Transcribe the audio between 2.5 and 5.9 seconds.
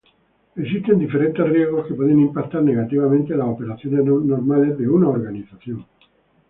negativamente las operaciones normales de una organización.